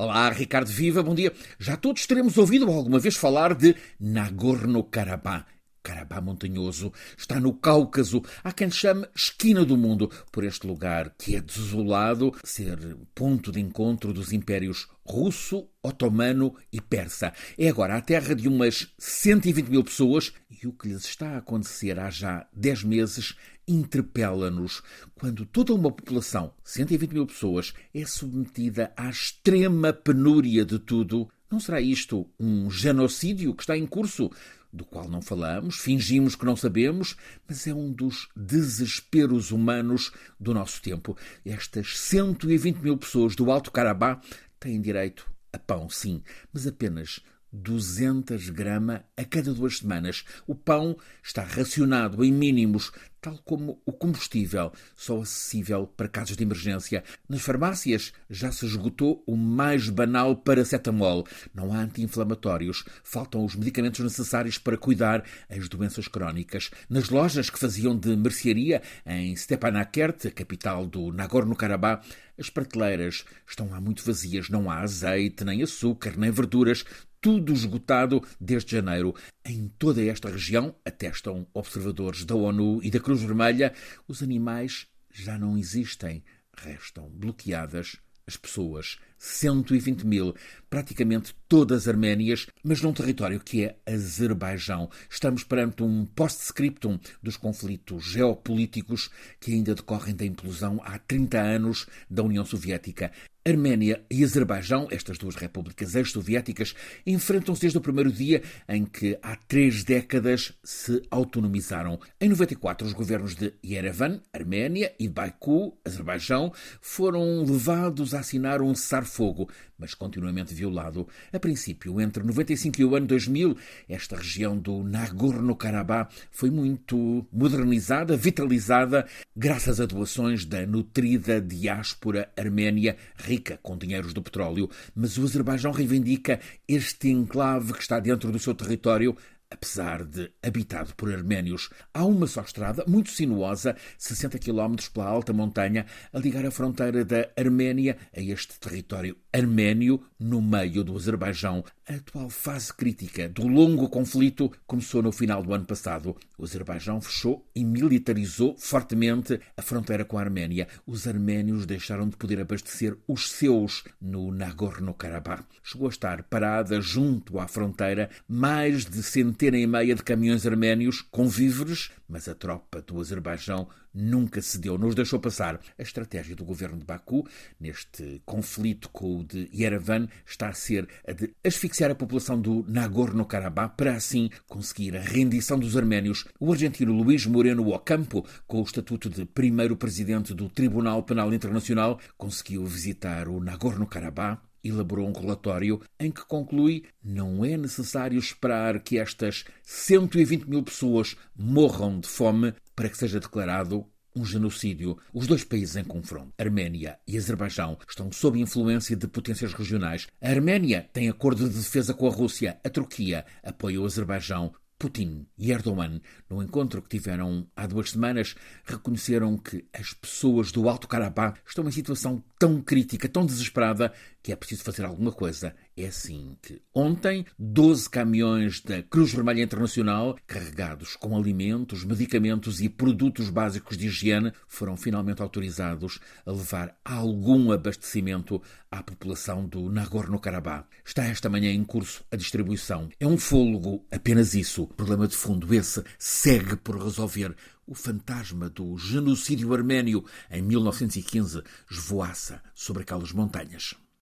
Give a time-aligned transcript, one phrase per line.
[0.00, 1.30] Olá, Ricardo Viva, bom dia.
[1.58, 5.44] Já todos teremos ouvido alguma vez falar de Nagorno-Karabakh.
[5.82, 8.22] Karabakh montanhoso está no Cáucaso.
[8.44, 13.60] Há quem chame esquina do mundo por este lugar que é desolado, ser ponto de
[13.60, 17.32] encontro dos impérios russo, otomano e persa.
[17.58, 21.38] É agora a terra de umas 120 mil pessoas e o que lhes está a
[21.38, 23.34] acontecer há já 10 meses
[23.66, 24.82] interpela-nos.
[25.14, 31.58] Quando toda uma população, 120 mil pessoas, é submetida à extrema penúria de tudo, não
[31.58, 34.30] será isto um genocídio que está em curso?
[34.72, 37.16] Do qual não falamos, fingimos que não sabemos,
[37.48, 41.16] mas é um dos desesperos humanos do nosso tempo.
[41.44, 44.20] Estas 120 mil pessoas do Alto Carabá
[44.60, 47.20] têm direito a pão, sim, mas apenas
[47.52, 50.24] 200 gramas a cada duas semanas.
[50.46, 56.42] O pão está racionado em mínimos, tal como o combustível, só acessível para casos de
[56.42, 57.04] emergência.
[57.28, 61.26] Nas farmácias já se esgotou o mais banal paracetamol.
[61.54, 62.84] Não há anti-inflamatórios.
[63.04, 66.70] Faltam os medicamentos necessários para cuidar as doenças crónicas.
[66.88, 72.04] Nas lojas que faziam de mercearia em Stepanakert, capital do Nagorno-Karabakh,
[72.38, 74.48] as prateleiras estão lá muito vazias.
[74.48, 76.84] Não há azeite, nem açúcar, nem verduras
[77.20, 79.14] tudo esgotado desde janeiro.
[79.44, 83.72] Em toda esta região, atestam observadores da ONU e da Cruz Vermelha,
[84.08, 86.24] os animais já não existem,
[86.56, 87.96] restam bloqueadas
[88.26, 88.98] as pessoas.
[89.20, 90.34] 120 mil,
[90.70, 94.88] praticamente todas arménias, mas num território que é Azerbaijão.
[95.10, 101.86] Estamos perante um post-scriptum dos conflitos geopolíticos que ainda decorrem da implosão há 30 anos
[102.08, 103.12] da União Soviética.
[103.46, 106.74] Arménia e Azerbaijão, estas duas repúblicas ex-soviéticas,
[107.06, 111.98] enfrentam-se desde o primeiro dia em que há três décadas se autonomizaram.
[112.20, 118.74] Em 94, os governos de Yerevan, Arménia, e Baku, Azerbaijão, foram levados a assinar um
[119.10, 121.06] cessar-fogo, mas continuamente violado.
[121.32, 123.56] A princípio, entre 95 e o ano 2000,
[123.88, 129.06] esta região do Nagorno-Karabakh foi muito modernizada, vitalizada,
[129.36, 135.72] graças a doações da nutrida diáspora arménia rica com dinheiros do petróleo, mas o Azerbaijão
[135.72, 139.16] reivindica este enclave que está dentro do seu território
[139.50, 141.70] apesar de habitado por arménios.
[141.92, 147.04] Há uma só estrada, muito sinuosa, 60 km pela alta montanha, a ligar a fronteira
[147.04, 151.64] da Arménia a este território arménio no meio do Azerbaijão.
[151.88, 156.16] A atual fase crítica do longo conflito começou no final do ano passado.
[156.38, 160.68] O Azerbaijão fechou e militarizou fortemente a fronteira com a Arménia.
[160.86, 165.44] Os arménios deixaram de poder abastecer os seus no Nagorno-Karabakh.
[165.62, 169.02] Chegou a estar parada junto à fronteira mais de
[169.40, 174.76] centena e meia de caminhões arménios com víveres, mas a tropa do Azerbaijão nunca cedeu,
[174.76, 175.58] nos deixou passar.
[175.78, 177.26] A estratégia do governo de Baku,
[177.58, 182.66] neste conflito com o de Yerevan, está a ser a de asfixiar a população do
[182.68, 186.26] Nagorno-Karabakh para assim conseguir a rendição dos arménios.
[186.38, 191.98] O argentino Luís Moreno Ocampo, com o estatuto de primeiro presidente do Tribunal Penal Internacional,
[192.18, 198.98] conseguiu visitar o Nagorno-Karabakh elaborou um relatório em que conclui não é necessário esperar que
[198.98, 204.98] estas 120 mil pessoas morram de fome para que seja declarado um genocídio.
[205.12, 210.08] Os dois países em confronto, Arménia e Azerbaijão, estão sob influência de potências regionais.
[210.20, 212.58] A Arménia tem acordo de defesa com a Rússia.
[212.64, 214.52] A Turquia apoia o Azerbaijão.
[214.80, 220.70] Putin e Erdogan, no encontro que tiveram há duas semanas, reconheceram que as pessoas do
[220.70, 223.92] Alto Karabakh estão em situação tão crítica, tão desesperada,
[224.22, 225.54] que é preciso fazer alguma coisa.
[225.76, 232.68] É assim que ontem 12 caminhões da Cruz Vermelha Internacional, carregados com alimentos, medicamentos e
[232.68, 240.66] produtos básicos de higiene, foram finalmente autorizados a levar algum abastecimento à população do Nagorno-Karabakh.
[240.84, 242.88] Está esta manhã em curso a distribuição.
[242.98, 244.69] É um fôlego, apenas isso.
[244.76, 247.36] Problema de fundo esse segue por resolver
[247.66, 253.74] o fantasma do genocídio arménio em 1915 esvoaça sobre aquelas montanhas.